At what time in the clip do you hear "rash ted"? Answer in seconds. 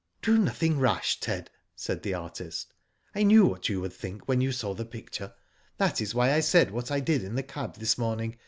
0.79-1.51